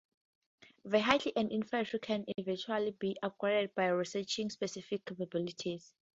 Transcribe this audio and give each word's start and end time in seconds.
Vehicles 0.83 1.31
and 1.35 1.51
infantry 1.51 1.99
can 1.99 2.25
eventually 2.29 2.89
be 2.89 3.15
upgraded 3.21 3.75
by 3.75 3.85
researching 3.85 4.49
specific 4.49 5.05
capabilities. 5.05 5.93